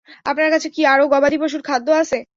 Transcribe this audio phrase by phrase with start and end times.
[0.25, 2.17] আপনার কাছে কী আরও গবাদি পশুর খাদ্য আছে?